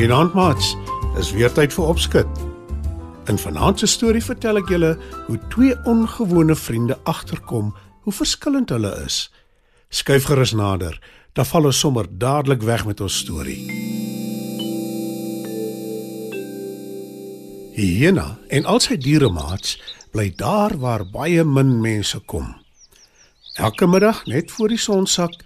Goeienaand 0.00 0.32
maats. 0.32 0.76
Is 1.20 1.28
weer 1.36 1.52
tyd 1.52 1.74
vir 1.76 1.90
opskud. 1.92 2.38
In 3.28 3.36
vanaand 3.36 3.82
se 3.82 3.88
storie 3.92 4.22
vertel 4.24 4.56
ek 4.62 4.70
julle 4.72 4.94
hoe 5.26 5.36
twee 5.52 5.74
ongewone 5.84 6.56
vriende 6.56 6.96
agterkom 7.04 7.74
hoe 8.06 8.14
verskillend 8.16 8.72
hulle 8.72 8.94
is. 9.04 9.18
Skuif 9.92 10.24
gerus 10.30 10.54
nader, 10.56 10.96
dan 11.36 11.44
val 11.50 11.68
ons 11.68 11.82
sommer 11.84 12.08
dadelik 12.08 12.64
weg 12.64 12.86
met 12.88 13.04
ons 13.04 13.18
storie. 13.26 13.60
Hyena 17.76 18.38
en 18.48 18.72
al 18.72 18.80
sy 18.80 18.96
dieremaats 18.96 19.76
bly 20.16 20.30
daar 20.32 20.78
waar 20.80 21.04
baie 21.12 21.44
min 21.44 21.76
mense 21.84 22.24
kom. 22.24 22.54
Elke 23.60 23.84
middag 23.84 24.24
net 24.24 24.48
voor 24.48 24.72
die 24.72 24.80
son 24.80 25.04
sak, 25.04 25.36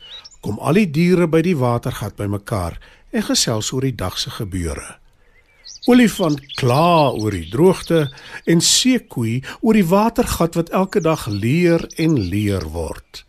kom 0.46 0.62
al 0.62 0.78
die 0.78 0.90
diere 0.94 1.26
by 1.26 1.42
die 1.42 1.58
watergat 1.58 2.14
bymekaar 2.14 2.78
en 3.14 3.22
gesels 3.22 3.70
oor 3.72 3.86
die 3.86 3.94
dag 3.94 4.18
se 4.18 4.32
gebeure. 4.34 4.96
Olifant 5.86 6.40
kla 6.58 7.12
oor 7.12 7.34
die 7.36 7.48
droogte 7.52 8.06
en 8.48 8.62
seekoei 8.64 9.42
oor 9.60 9.76
die 9.76 9.86
watergat 9.86 10.56
wat 10.58 10.72
elke 10.72 11.02
dag 11.04 11.26
leer 11.28 11.84
en 12.00 12.16
leer 12.18 12.64
word. 12.72 13.24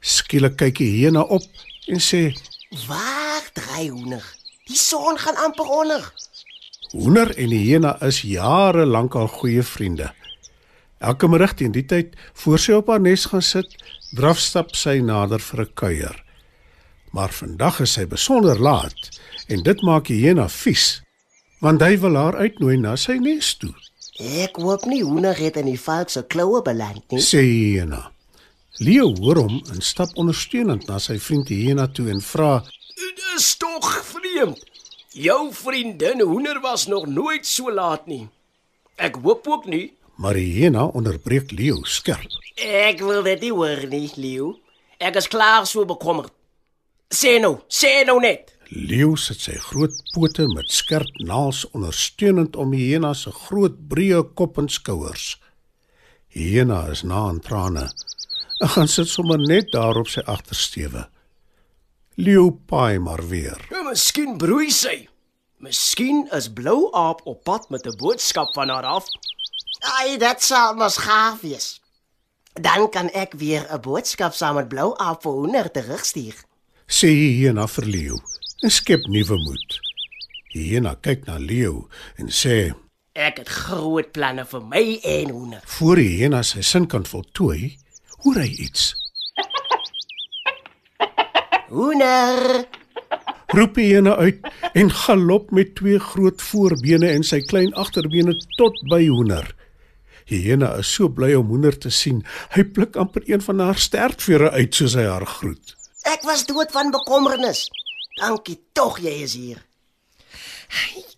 Skielik 0.00 0.58
kyk 0.60 0.78
die 0.80 0.90
hyena 0.98 1.24
op 1.24 1.44
en 1.88 2.00
sê: 2.04 2.30
Wag, 2.86 3.50
drie 3.56 3.90
hoender. 3.90 4.24
Die 4.68 4.78
son 4.78 5.18
gaan 5.18 5.36
amper 5.36 5.66
onder. 5.66 6.12
"Hoender 6.92 7.36
en 7.36 7.48
die 7.48 7.64
hyena 7.64 7.96
is 8.02 8.22
jare 8.22 8.86
lank 8.86 9.14
al 9.14 9.28
goeie 9.28 9.62
vriende." 9.62 10.12
Elke 10.98 11.28
middag 11.28 11.54
teen 11.54 11.72
die 11.72 11.86
tyd, 11.86 12.16
voor 12.32 12.58
sy 12.58 12.72
op 12.72 12.88
haar 12.92 13.00
nes 13.00 13.24
gaan 13.24 13.42
sit, 13.42 13.76
drafstap 14.12 14.74
sy 14.76 14.98
nader 15.00 15.40
vir 15.40 15.60
'n 15.60 15.74
kuier. 15.74 16.24
Maar 17.10 17.32
vandag 17.34 17.80
is 17.80 17.94
sy 17.98 18.06
besonder 18.06 18.60
laat 18.60 19.10
en 19.50 19.62
dit 19.66 19.82
maak 19.82 20.10
hyena 20.12 20.46
vies, 20.48 21.00
want 21.60 21.82
hy 21.82 21.96
wil 22.02 22.16
haar 22.16 22.38
uitnooi 22.38 22.76
na 22.78 22.94
sy 22.96 23.18
nes 23.18 23.54
toe. 23.58 23.72
Ek 24.20 24.60
hoop 24.60 24.84
nie 24.86 25.02
hoender 25.02 25.36
het 25.36 25.56
in 25.56 25.66
die 25.70 25.80
valk 25.80 26.12
se 26.12 26.22
kloue 26.22 26.62
beland 26.62 27.02
nie. 27.10 27.22
Sê 27.24 27.40
hyena. 27.42 28.10
Leo 28.80 29.10
hoor 29.18 29.42
hom 29.42 29.56
en 29.72 29.82
stap 29.84 30.12
ondersteunend 30.20 30.86
na 30.88 31.00
sy 31.02 31.18
vriend 31.20 31.50
hyena 31.50 31.88
toe 31.88 32.10
en 32.12 32.20
vra: 32.24 32.60
Dis 33.00 33.56
tog 33.60 33.88
vreemd. 34.12 34.60
Jou 35.10 35.50
vriendin 35.52 36.20
Hoender 36.22 36.60
was 36.62 36.86
nog 36.86 37.06
nooit 37.06 37.46
so 37.46 37.72
laat 37.72 38.06
nie. 38.06 38.28
Ek 38.96 39.16
hoop 39.24 39.48
ook 39.48 39.64
nie. 39.66 39.92
Maar 40.14 40.38
hyena 40.38 40.84
onderbreek 40.84 41.50
Leo 41.50 41.82
skerp. 41.82 42.30
Ek 42.54 43.00
wil 43.02 43.24
dit 43.26 43.40
nie 43.40 43.50
hoor 43.50 43.82
nie, 43.90 44.06
Leo. 44.14 44.52
Ek 45.00 45.16
is 45.16 45.26
klaar 45.28 45.66
so 45.66 45.82
bekommerd. 45.88 46.30
Sê 47.10 47.40
nou, 47.42 47.56
sê 47.66 48.04
nou 48.06 48.20
net. 48.22 48.52
Leo 48.70 49.16
sit 49.18 49.40
sy 49.42 49.56
groot 49.58 49.96
pote 50.14 50.44
met 50.46 50.68
skerp 50.70 51.16
naels 51.26 51.64
ondersteunend 51.74 52.54
om 52.54 52.70
die 52.70 52.84
hyena 52.84 53.10
se 53.18 53.32
groot 53.34 53.80
breë 53.90 54.20
kop 54.38 54.60
en 54.62 54.68
skouers. 54.70 55.32
Hyena 56.30 56.84
is 56.92 57.02
na 57.02 57.24
aan 57.32 57.40
trane. 57.42 57.88
Hy 58.60 58.68
gaan 58.76 58.90
sit 58.92 59.10
sommer 59.10 59.42
net 59.42 59.72
daar 59.74 59.98
op 59.98 60.06
sy 60.12 60.22
agtersteewe. 60.22 61.08
Leo 62.14 62.52
paai 62.70 63.00
maar 63.02 63.24
weer. 63.26 63.58
Ja, 63.72 63.82
miskien 63.88 64.36
broei 64.38 64.70
sy. 64.70 65.08
Miskien 65.58 66.28
is 66.36 66.46
Blou 66.46 66.92
Aap 66.94 67.24
op 67.26 67.42
pad 67.44 67.66
met 67.74 67.86
'n 67.86 67.96
boodskap 67.98 68.54
van 68.54 68.68
haar 68.68 68.86
af. 68.86 69.06
Ai, 69.98 70.16
dit 70.16 70.42
sal 70.42 70.74
mos 70.74 70.96
gaaf 70.96 71.40
wees. 71.40 71.80
Dan 72.54 72.88
kan 72.90 73.10
ek 73.10 73.32
weer 73.32 73.66
'n 73.66 73.80
boodskap 73.80 74.32
saam 74.32 74.54
met 74.54 74.68
Blou 74.68 74.94
Aap 74.96 75.22
vir 75.22 75.32
hoender 75.32 75.70
terugstuur. 75.70 76.49
Sê 76.90 77.06
die 77.14 77.36
hyena 77.38 77.68
vir 77.70 77.86
Leo 77.86 78.16
en 78.66 78.72
skep 78.74 79.04
nuwe 79.06 79.36
moed. 79.38 79.76
Die 80.50 80.64
hyena 80.72 80.96
kyk 80.98 81.22
na 81.28 81.36
Leo 81.38 81.84
en 82.18 82.32
sê: 82.34 82.72
Ek 83.14 83.38
het 83.38 83.52
groot 83.54 84.10
planne 84.10 84.42
vir 84.50 84.64
my 84.72 84.82
en 84.98 85.30
Hoender. 85.30 85.62
"Voor 85.76 86.02
die 86.02 86.08
hyena 86.18 86.42
sy 86.42 86.62
sin 86.66 86.88
kan 86.90 87.06
voltooi, 87.06 87.78
hoor 88.24 88.42
hy 88.42 88.50
iets." 88.66 88.94
Hoender, 91.70 92.66
roep 93.54 93.74
die 93.74 93.86
hyena 93.94 94.16
uit 94.16 94.42
en 94.74 94.90
galop 94.90 95.50
met 95.52 95.74
twee 95.74 95.98
groot 95.98 96.42
voorbene 96.42 97.06
en 97.06 97.22
sy 97.22 97.40
klein 97.40 97.72
agterbene 97.74 98.34
tot 98.58 98.74
by 98.90 99.06
hoender. 99.06 99.54
Die 100.26 100.42
hyena 100.42 100.74
is 100.78 100.92
so 100.92 101.08
bly 101.08 101.34
om 101.34 101.46
hoender 101.46 101.78
te 101.78 101.90
sien. 101.90 102.24
Hy 102.50 102.64
pluk 102.64 102.96
amper 102.96 103.22
een 103.30 103.40
van 103.40 103.60
haar 103.60 103.78
stertvere 103.78 104.50
uit 104.50 104.74
soos 104.74 104.94
hy 104.94 105.06
haar 105.06 105.26
groet. 105.26 105.79
Ek 106.08 106.22
was 106.28 106.46
dood 106.46 106.70
van 106.72 106.90
bekommernis. 106.90 107.68
Dankie 108.20 108.58
tog 108.72 109.00
jy 109.00 109.16
is 109.24 109.34
hier. 109.34 109.60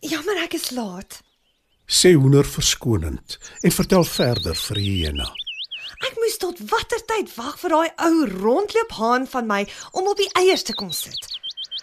Jammer 0.00 0.42
ek 0.44 0.56
is 0.58 0.70
laat. 0.70 1.20
Sê 1.86 2.14
hoender 2.14 2.46
verskonend 2.46 3.38
en 3.62 3.74
vertel 3.74 4.04
verder 4.08 4.56
vir 4.56 4.80
hyena. 4.80 5.28
Ek 6.02 6.16
moes 6.18 6.38
tot 6.40 6.60
watter 6.70 7.02
tyd 7.06 7.30
wag 7.36 7.58
vir 7.60 7.74
daai 7.74 7.90
ou 8.06 8.26
rondloop 8.30 8.94
haan 8.98 9.26
van 9.30 9.46
my 9.46 9.62
om 9.92 10.08
op 10.10 10.18
die 10.18 10.30
eiers 10.40 10.64
te 10.66 10.74
kom 10.74 10.90
sit. 10.94 11.20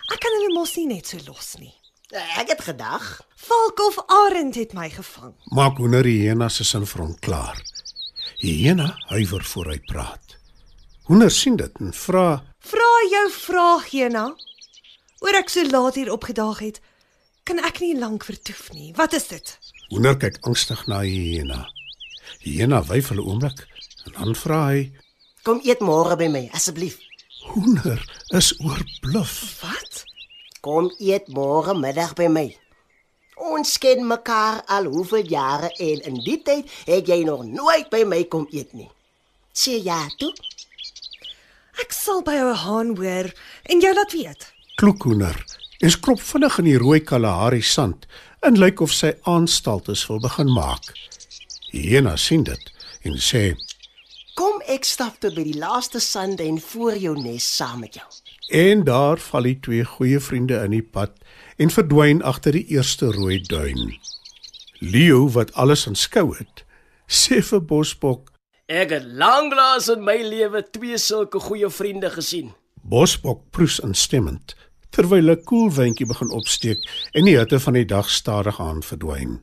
Ek 0.09 0.19
kan 0.23 0.33
hulle 0.39 0.55
mos 0.55 0.73
nie 0.75 0.87
net 0.89 1.11
so 1.11 1.21
los 1.27 1.53
nie. 1.61 1.73
Ek 2.11 2.49
het 2.49 2.63
gedag. 2.65 3.05
Valk 3.49 3.79
of 3.85 3.99
arend 4.09 4.57
het 4.57 4.73
my 4.73 4.89
gevang. 4.89 5.35
Maak 5.53 5.77
hoender 5.77 6.07
hyena 6.09 6.49
se 6.49 6.65
sin 6.65 6.87
vir 6.89 7.05
hom 7.05 7.13
klaar. 7.21 7.61
Hyena 8.41 8.95
huiwer 9.13 9.45
voor 9.53 9.71
hy 9.75 9.79
praat. 9.87 10.28
Hoender 11.09 11.31
sien 11.31 11.55
dit 11.57 11.77
en 11.81 11.93
vra: 11.93 12.43
Vra 12.61 12.89
jou 13.09 13.29
vraag, 13.33 13.85
Jena. 13.89 14.27
Oor 15.25 15.37
ek 15.39 15.47
so 15.49 15.65
laat 15.65 15.95
hier 15.97 16.11
opgedaag 16.13 16.59
het, 16.61 16.75
kan 17.49 17.57
ek 17.65 17.79
nie 17.81 17.95
lank 17.97 18.27
vertoef 18.27 18.67
nie. 18.75 18.91
Wat 18.93 19.15
is 19.17 19.25
dit? 19.31 19.55
Hoender 19.89 20.19
kyk 20.21 20.37
angstig 20.45 20.83
na. 20.85 20.99
Die 21.01 22.53
hyena 22.53 22.83
wyfel 22.85 23.17
'n 23.17 23.25
oomblik 23.25 23.65
en 24.05 24.13
dan 24.19 24.35
vra 24.35 24.59
hy: 24.69 24.91
Kom 25.41 25.57
eet 25.65 25.81
môre 25.81 26.15
by 26.15 26.27
my 26.29 26.43
asseblief. 26.53 26.99
Hoender 27.49 28.05
is 28.37 28.53
oorbluf. 28.61 29.33
Wat? 29.65 30.05
Kom 30.61 30.93
eet 30.99 31.25
môre 31.27 31.73
middag 31.73 32.13
by 32.13 32.27
my. 32.27 32.57
Ons 33.35 33.77
ken 33.81 34.05
mekaar 34.05 34.61
al 34.67 34.85
hoeveel 34.85 35.25
jare 35.25 35.73
en 35.79 36.05
in 36.05 36.21
die 36.21 36.41
tyd 36.43 36.69
het 36.85 37.07
jy 37.07 37.23
nog 37.23 37.45
nooit 37.49 37.89
by 37.89 38.05
my 38.05 38.23
kom 38.29 38.45
eet 38.51 38.73
nie. 38.73 38.91
Sê 39.53 39.81
ja 39.81 40.05
toe. 40.19 40.33
Ek 41.79 41.93
sal 41.95 42.23
by 42.27 42.35
jou 42.35 42.53
haan 42.63 42.95
hoor 42.97 43.29
en 43.71 43.81
jou 43.83 43.91
laat 43.95 44.11
weet. 44.11 44.47
Kloekhoender 44.81 45.37
en 45.79 45.91
skrop 45.93 46.19
vinnig 46.19 46.57
in 46.59 46.67
die 46.67 46.79
rooi 46.81 46.99
Kalahari 46.99 47.61
sand 47.63 48.07
en 48.43 48.59
lyk 48.59 48.81
of 48.83 48.91
sy 48.95 49.13
aanstaltes 49.29 50.03
wil 50.09 50.19
begin 50.23 50.51
maak. 50.51 50.91
Hyena 51.71 52.17
sien 52.17 52.43
dit 52.43 52.71
en 53.07 53.15
sê: 53.23 53.53
Kom 54.39 54.59
ek 54.67 54.87
stap 54.87 55.19
tot 55.23 55.37
by 55.37 55.45
die 55.47 55.59
laaste 55.59 56.01
sandduin 56.03 56.59
voor 56.63 56.99
jou 56.99 57.15
nes 57.19 57.47
saam 57.55 57.85
met 57.85 57.95
jou. 57.99 58.07
En 58.49 58.83
daar 58.83 59.21
val 59.29 59.47
die 59.47 59.59
twee 59.63 59.85
goeie 59.85 60.19
vriende 60.19 60.59
in 60.65 60.75
die 60.75 60.83
pad 60.83 61.15
en 61.59 61.71
verdwyn 61.71 62.23
agter 62.23 62.57
die 62.57 62.65
eerste 62.75 63.11
rooi 63.15 63.39
duin. 63.45 63.93
Leo 64.79 65.27
wat 65.35 65.53
alles 65.53 65.85
aanskou 65.87 66.33
het, 66.35 66.63
sê 67.07 67.39
vir 67.43 67.63
Bosbok: 67.71 68.31
Ek 68.69 68.91
het 68.93 69.05
lanklaas 69.17 69.87
in 69.89 70.03
my 70.05 70.19
lewe 70.21 70.59
twee 70.69 70.97
sulke 71.01 71.39
goeie 71.41 71.71
vriende 71.73 72.11
gesien. 72.13 72.51
Bosbok 72.85 73.47
proes 73.49 73.79
instemmend 73.81 74.53
terwyl 74.93 75.31
'n 75.33 75.43
koel 75.43 75.71
windjie 75.73 76.05
begin 76.05 76.29
opsteek 76.29 76.77
en 77.13 77.25
die 77.25 77.37
hitte 77.37 77.59
van 77.59 77.73
die 77.73 77.85
dag 77.85 78.09
stadig 78.09 78.59
aan 78.61 78.83
verdwyn. 78.83 79.41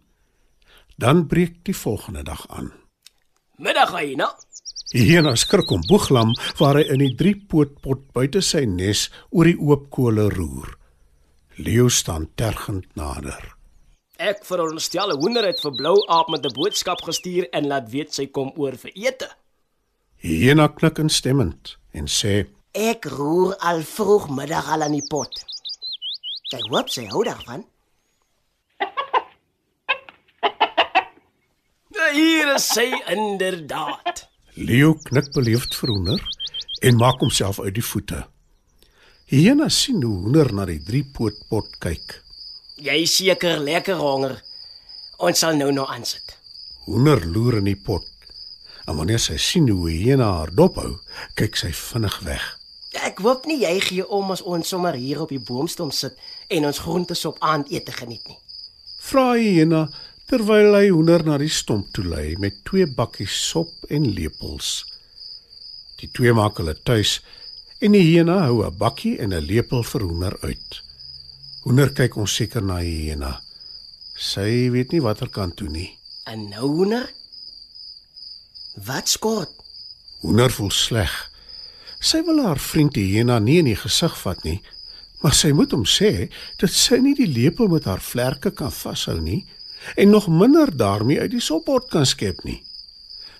Dan 0.97 1.27
breek 1.27 1.65
die 1.65 1.75
volgende 1.75 2.23
dag 2.23 2.47
aan. 2.49 2.73
Middag, 3.59 3.91
Hyena. 3.99 4.31
Die 4.93 5.03
hyena 5.03 5.35
skrik 5.35 5.71
om 5.71 5.83
boeglam 5.89 6.31
waar 6.59 6.77
hy 6.77 6.83
in 6.83 6.99
die 6.99 7.15
driepootpot 7.15 8.13
buite 8.13 8.41
sy 8.41 8.65
nes 8.65 9.11
oor 9.31 9.45
die 9.45 9.59
oop 9.59 9.91
kole 9.91 10.31
roer. 10.31 10.79
Leo 11.57 11.89
staan 11.89 12.29
tergend 12.35 12.87
nader. 12.95 13.56
Ek 14.17 14.47
veronderstel 14.49 15.13
'n 15.13 15.21
hoender 15.21 15.45
het 15.45 15.61
vir 15.61 15.75
Blou 15.77 16.01
Aap 16.09 16.29
met 16.29 16.45
'n 16.45 16.53
boodskap 16.53 17.03
gestuur 17.05 17.49
en 17.51 17.67
laat 17.67 17.91
weet 17.91 18.15
sy 18.15 18.27
kom 18.27 18.53
oor 18.57 18.77
vir 18.77 18.91
ete. 18.95 19.29
Hyena 20.17 20.69
knik 20.69 20.99
instemmend 20.99 21.77
en 21.93 22.09
sê: 22.09 22.47
Ek 22.73 23.05
roer 23.05 23.57
al 23.57 23.83
vroeg 23.83 24.29
middag 24.29 24.69
al 24.73 24.83
aan 24.83 24.93
die 24.93 25.07
pot. 25.09 25.45
Ek 26.55 26.63
hoop 26.71 26.89
sy 26.89 27.07
hou 27.07 27.25
daarvan. 27.25 27.65
Hier 32.17 32.55
is 32.55 32.73
sy 32.73 33.03
inderdaad. 33.07 34.29
Leo 34.55 34.95
knik 34.95 35.33
beleefd 35.33 35.75
vir 35.75 35.89
Hoender 35.89 36.29
en 36.81 36.97
maak 36.97 37.21
homself 37.21 37.61
uit 37.61 37.75
die 37.75 37.85
voete. 37.85 38.27
Hyena 39.27 39.69
sien 39.69 40.03
hoe 40.03 40.23
Hoender 40.23 40.55
na 40.55 40.65
die 40.65 40.83
driepootpot 40.83 41.79
kyk. 41.79 42.26
Jy 42.77 42.97
is 43.07 43.15
seker 43.17 43.57
lekker 43.65 43.97
honger. 43.97 44.35
Ons 45.25 45.41
sal 45.41 45.57
nou 45.57 45.71
nou 45.73 45.87
aansit. 45.89 46.35
Hoender 46.85 47.23
loer 47.25 47.63
in 47.63 47.71
die 47.71 47.79
pot. 47.79 48.05
En 48.85 48.99
wanneer 48.99 49.23
sy 49.23 49.39
sien 49.41 49.69
hoe 49.73 49.89
Hyena 49.89 50.29
haar 50.39 50.53
dop 50.55 50.77
hou, 50.77 50.93
kyk 51.41 51.57
sy 51.57 51.73
vinnig 51.73 52.19
weg. 52.27 52.45
Ek 53.01 53.23
hoop 53.25 53.49
nie 53.49 53.63
jy 53.63 53.73
gee 53.81 54.05
om 54.13 54.29
as 54.35 54.45
ons 54.45 54.69
sommer 54.69 54.95
hier 55.01 55.23
op 55.25 55.33
die 55.33 55.41
boomstam 55.41 55.91
sit 55.91 56.21
en 56.53 56.69
ons 56.69 56.83
groentesop 56.85 57.41
aandete 57.41 57.97
geniet 57.97 58.29
nie. 58.29 58.39
Vra 59.09 59.33
Hyena 59.41 59.87
terwyl 60.29 60.77
hy 60.77 60.91
Hoender 60.91 61.25
na 61.25 61.41
die 61.41 61.53
stomp 61.53 61.93
toe 61.97 62.05
lei 62.05 62.37
met 62.43 62.61
twee 62.69 62.87
bakkies 62.87 63.35
sop 63.51 63.89
en 63.89 64.05
lepels. 64.13 64.83
Die 65.97 66.13
twee 66.13 66.37
maak 66.37 66.61
hulle 66.61 66.77
tuis 66.77 67.23
en 67.81 67.97
die 67.97 68.05
hyena 68.05 68.43
hou 68.47 68.65
'n 68.67 68.77
bakkie 68.77 69.17
en 69.17 69.33
'n 69.33 69.47
lepel 69.49 69.83
vir 69.83 70.03
Hoender 70.03 70.37
uit. 70.43 70.86
Hoender 71.67 71.91
kyk 71.91 72.15
onseker 72.23 72.63
na 72.63 72.77
hyena. 72.79 73.33
Sy 74.15 74.69
weet 74.71 74.93
nie 74.95 75.01
watter 75.03 75.27
kant 75.35 75.57
toe 75.59 75.67
nie. 75.67 75.89
En 76.31 76.45
nou 76.53 76.69
hoender? 76.77 77.09
Wat 78.87 79.11
skort? 79.11 79.51
Hoender 80.23 80.55
voel 80.55 80.71
sleg. 80.71 81.11
Sy 81.99 82.23
wil 82.29 82.39
haar 82.45 82.63
vriend 82.63 82.95
die 82.95 83.09
hyena 83.09 83.41
nie 83.43 83.59
in 83.65 83.73
die 83.73 83.81
gesig 83.81 84.15
vat 84.23 84.47
nie, 84.47 84.61
maar 85.25 85.35
sy 85.35 85.51
moet 85.59 85.75
hom 85.75 85.83
sê 85.91 86.29
dat 86.63 86.71
sy 86.71 87.01
nie 87.03 87.17
die 87.19 87.27
lepel 87.27 87.67
met 87.73 87.91
haar 87.91 88.05
vlerke 88.05 88.55
kan 88.55 88.71
vashou 88.71 89.19
nie 89.19 89.43
en 89.99 90.15
nog 90.15 90.31
minder 90.31 90.71
daarmee 90.71 91.19
uit 91.19 91.35
die 91.35 91.43
soppot 91.43 91.91
kan 91.91 92.07
skep 92.07 92.45
nie. 92.47 92.61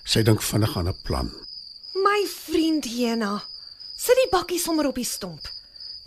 Sy 0.03 0.27
dink 0.27 0.43
vinnig 0.43 0.75
aan 0.75 0.91
'n 0.91 0.99
plan. 1.07 1.31
My 1.95 2.27
vriend 2.27 2.83
Jena, 2.83 3.39
sit 3.95 4.19
die 4.19 4.31
bakkie 4.35 4.59
sommer 4.59 4.87
op 4.91 4.95
die 4.99 5.07
stomp. 5.07 5.47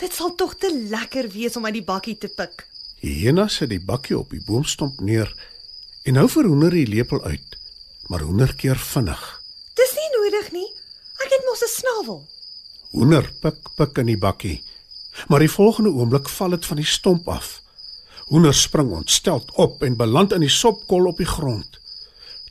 Dit 0.01 0.15
sal 0.17 0.33
tog 0.35 0.55
te 0.57 0.71
lekker 0.89 1.29
wees 1.29 1.57
om 1.59 1.67
uit 1.69 1.77
die 1.77 1.85
bakkie 1.85 2.17
te 2.17 2.29
pik. 2.33 2.65
Hyena 3.05 3.47
sit 3.53 3.69
die 3.69 3.83
bakkie 3.85 4.17
op 4.17 4.31
die 4.33 4.41
boomstomp 4.47 5.03
neer 5.05 5.29
en 6.09 6.17
hou 6.17 6.25
vir 6.33 6.49
Hoender 6.49 6.73
die 6.73 6.89
lepel 6.89 7.21
uit, 7.27 7.57
maar 8.09 8.25
Hoender 8.25 8.55
keer 8.57 8.81
vinnig. 8.81 9.21
Dis 9.77 9.93
nie 9.99 10.09
nodig 10.15 10.49
nie. 10.57 10.69
Ek 11.21 11.35
het 11.35 11.45
mos 11.45 11.61
'n 11.65 11.73
snavel. 11.75 12.21
Hoender 12.97 13.29
pik 13.43 13.61
pik 13.77 13.99
in 13.99 14.07
die 14.07 14.17
bakkie, 14.17 14.63
maar 15.29 15.45
die 15.45 15.53
volgende 15.53 15.91
oomblik 15.91 16.29
val 16.29 16.51
dit 16.57 16.67
van 16.67 16.77
die 16.77 16.91
stomp 16.97 17.29
af. 17.29 17.61
Hoender 18.33 18.55
spring 18.55 18.93
ontsteld 18.93 19.53
op 19.55 19.83
en 19.83 19.97
beland 19.97 20.33
in 20.33 20.41
die 20.41 20.49
sopkol 20.49 21.07
op 21.07 21.17
die 21.17 21.27
grond. 21.27 21.79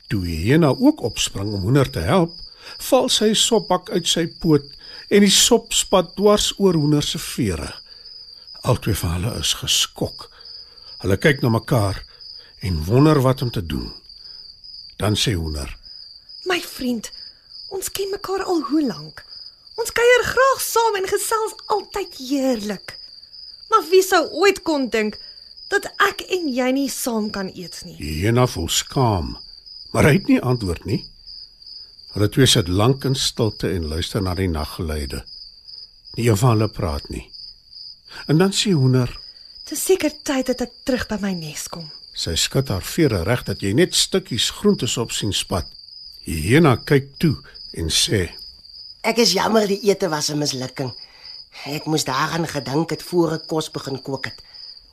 Toe 0.08 0.24
Hyena 0.26 0.68
ook 0.68 1.02
opspring 1.02 1.52
om 1.52 1.60
Hoender 1.60 1.90
te 1.90 2.00
help, 2.00 2.32
val 2.78 3.08
sy 3.08 3.34
sopbak 3.34 3.90
uit 3.90 4.06
sy 4.06 4.26
poot 4.26 4.64
en 5.10 5.24
die 5.26 5.34
sop 5.34 5.74
spat 5.74 6.14
dwars 6.18 6.52
oor 6.58 6.76
Hoender 6.78 7.02
se 7.02 7.18
vere. 7.18 7.70
Albei 8.62 8.94
van 8.94 9.16
hulle 9.16 9.32
is 9.40 9.54
geskok. 9.58 10.28
Hulle 11.02 11.16
kyk 11.18 11.42
na 11.42 11.50
mekaar 11.50 11.98
en 12.66 12.84
wonder 12.86 13.18
wat 13.24 13.42
om 13.42 13.50
te 13.50 13.62
doen. 13.66 13.88
Dan 15.00 15.16
sê 15.16 15.34
Hoender: 15.34 15.72
My 16.46 16.60
vriend, 16.60 17.10
ons 17.74 17.90
ken 17.90 18.12
mekaar 18.14 18.44
al 18.44 18.62
hoe 18.70 18.84
lank. 18.86 19.24
Ons 19.80 19.92
kuier 19.96 20.24
graag 20.28 20.62
saam 20.62 20.98
en 21.00 21.08
gesels 21.08 21.56
altyd 21.66 22.16
heerlik. 22.20 22.96
Maar 23.70 23.86
wie 23.90 24.02
sou 24.04 24.22
ooit 24.42 24.62
kon 24.62 24.88
dink 24.92 25.16
dat 25.70 25.86
ek 26.10 26.26
en 26.36 26.48
jy 26.52 26.70
nie 26.74 26.90
saam 26.90 27.30
kan 27.30 27.48
eet 27.54 27.80
nie? 27.86 27.96
Hyena 27.98 28.46
voel 28.50 28.68
skaam, 28.68 29.36
maar 29.94 30.10
hy 30.10 30.18
het 30.18 30.28
nie 30.28 30.40
antwoord 30.42 30.84
nie. 30.84 31.00
Hulle 32.14 32.28
twee 32.28 32.46
sit 32.46 32.68
lank 32.68 33.04
in 33.04 33.14
stilte 33.14 33.70
en 33.70 33.86
luister 33.88 34.22
na 34.22 34.34
die 34.34 34.48
naggeluide. 34.50 35.24
Nie 36.16 36.28
een 36.28 36.36
van 36.40 36.56
hulle 36.56 36.68
praat 36.68 37.08
nie. 37.08 37.26
En 38.26 38.38
dan 38.38 38.52
sê 38.52 38.72
Hoender, 38.74 39.12
Dis 39.70 39.84
seker 39.86 40.10
tyd 40.26 40.46
dat 40.46 40.60
ek 40.64 40.72
terug 40.84 41.06
by 41.08 41.16
my 41.22 41.30
nes 41.32 41.68
kom. 41.70 41.90
sy 42.14 42.34
skud 42.34 42.68
haar 42.68 42.82
vere 42.82 43.22
reg 43.24 43.44
dat 43.46 43.60
jy 43.62 43.70
net 43.72 43.94
stukkies 43.94 44.50
groentes 44.50 44.96
op 44.98 45.12
sien 45.14 45.32
spat. 45.32 45.66
Hyena 46.26 46.76
kyk 46.76 47.06
toe 47.22 47.36
en 47.78 47.88
sê: 47.88 48.28
Ek 49.06 49.18
is 49.22 49.32
jammer 49.32 49.66
die 49.70 49.78
ete 49.88 50.08
was 50.10 50.30
'n 50.30 50.38
mislukking. 50.38 50.90
Ek 51.66 51.86
moes 51.86 52.04
daaraan 52.04 52.46
gedink 52.46 52.90
het 52.90 53.02
voor 53.02 53.32
ek 53.34 53.46
kos 53.46 53.70
begin 53.70 54.02
kook 54.02 54.24
het. 54.24 54.42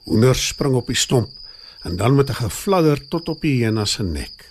Hoender 0.05 0.35
spring 0.35 0.75
op 0.75 0.87
die 0.87 0.95
stomp 0.95 1.29
en 1.83 1.97
dan 1.97 2.15
met 2.15 2.29
'n 2.29 2.33
gefladder 2.33 3.07
tot 3.07 3.29
op 3.29 3.41
die 3.41 3.57
hyena 3.63 3.85
se 3.85 4.03
nek. 4.03 4.45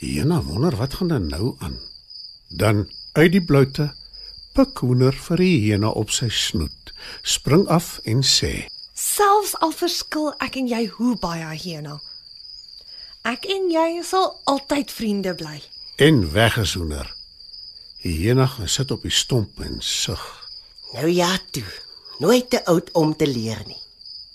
Hyena 0.00 0.42
wonder 0.42 0.76
wat 0.76 0.94
gaan 0.94 1.08
dan 1.08 1.26
nou 1.26 1.54
aan. 1.58 1.78
Dan 2.48 2.88
uit 3.12 3.32
die 3.32 3.44
bloute 3.44 3.90
pik 4.56 4.80
Hoender 4.82 5.14
vir 5.14 5.40
die 5.40 5.56
hyena 5.62 5.90
op 5.92 6.10
sy 6.10 6.28
snoet, 6.32 6.92
spring 7.22 7.66
af 7.68 7.98
en 8.08 8.22
sê: 8.26 8.66
Selfs 8.96 9.54
al 9.60 9.74
verskil 9.76 10.32
ek 10.40 10.56
en 10.60 10.70
jy 10.70 10.86
hoe 10.96 11.14
baie 11.20 11.52
Jena. 11.60 11.98
Ek 13.28 13.44
en 13.52 13.68
jy 13.72 14.00
sal 14.04 14.32
altyd 14.48 14.92
vriende 14.92 15.34
bly. 15.36 15.60
En 16.00 16.24
weg 16.32 16.56
is 16.60 16.74
Hoender. 16.74 17.08
Hyena 18.00 18.46
gaan 18.46 18.68
sit 18.68 18.90
op 18.90 19.04
die 19.04 19.12
stomp 19.12 19.60
en 19.60 19.76
sug. 19.84 20.24
Nou 20.96 21.08
ja 21.12 21.36
toe. 21.52 21.68
Nooit 22.20 22.50
te 22.50 22.64
oud 22.64 22.88
om 22.92 23.12
te 23.16 23.28
leer 23.28 23.60
nie. 23.66 23.80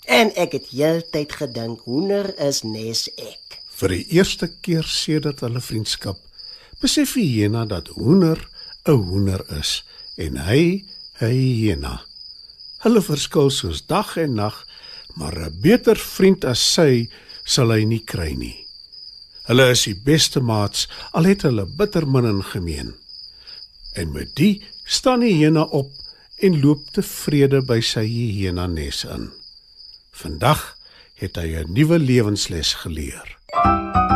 En 0.06 0.30
ek 0.38 0.54
het 0.58 0.70
heeltyd 0.70 1.34
gedink 1.34 1.82
hoender 1.86 2.30
is 2.42 2.62
nes 2.62 3.08
ek. 3.18 3.45
Vir 3.76 3.92
die 3.92 4.04
eerste 4.16 4.48
keer 4.64 4.86
sedert 4.88 5.42
hulle 5.44 5.60
vriendskap 5.60 6.16
besef 6.80 7.16
Hyena 7.20 7.66
dat 7.68 7.90
Hoender 7.96 8.40
'n 8.88 9.02
hoender 9.08 9.42
is 9.58 9.82
en 10.16 10.36
hy 10.48 10.84
'n 11.20 11.32
hyena. 11.32 12.00
Hulle 12.84 13.02
verskil 13.02 13.50
soos 13.50 13.86
dag 13.86 14.16
en 14.16 14.34
nag, 14.34 14.64
maar 15.14 15.36
'n 15.36 15.60
beter 15.60 15.96
vriend 15.96 16.44
as 16.44 16.60
sy 16.60 17.08
sal 17.44 17.70
hy 17.70 17.84
nie 17.84 18.04
kry 18.04 18.32
nie. 18.32 18.66
Hulle 19.46 19.70
is 19.70 19.84
die 19.84 19.94
beste 19.94 20.40
maats 20.40 20.88
al 21.12 21.24
het 21.24 21.42
hulle 21.42 21.66
bitter 21.66 22.06
min 22.06 22.24
in 22.24 22.42
gemeen. 22.42 22.94
En 23.94 24.12
met 24.12 24.34
die 24.36 24.64
staan 24.84 25.20
die 25.20 25.34
hyena 25.34 25.62
op 25.62 25.92
en 26.40 26.60
loop 26.60 26.90
tevrede 26.92 27.60
by 27.62 27.80
sy 27.80 28.06
hyena 28.06 28.66
nes 28.66 29.04
in. 29.04 29.30
Vandag 30.12 30.76
het 31.14 31.36
hy 31.36 31.60
'n 31.60 31.72
nuwe 31.72 31.98
lewensles 31.98 32.74
geleer. 32.74 33.35
Thank 33.52 34.10
you. 34.10 34.15